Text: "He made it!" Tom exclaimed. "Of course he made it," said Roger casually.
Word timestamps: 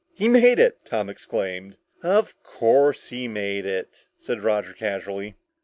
"He 0.15 0.27
made 0.27 0.57
it!" 0.57 0.79
Tom 0.83 1.11
exclaimed. 1.11 1.77
"Of 2.01 2.33
course 2.41 3.09
he 3.09 3.27
made 3.27 3.67
it," 3.67 4.07
said 4.17 4.41
Roger 4.41 4.73
casually. 4.73 5.35